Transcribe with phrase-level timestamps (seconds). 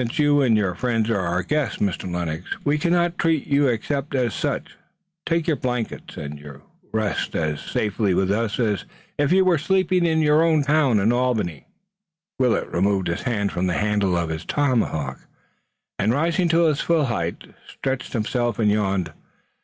[0.00, 2.12] "Since you and your friends are our guests, Mr.
[2.12, 4.74] Lennox, we cannot treat you except as such.
[5.24, 6.62] Take to your blankets and you
[6.92, 8.84] rest as safely with us as
[9.16, 11.68] if you were sleeping in your own town of Albany."
[12.40, 15.20] Willet removed his hand from the handle of his tomahawk,
[16.00, 19.12] and, rising to his full height, stretched himself and yawned.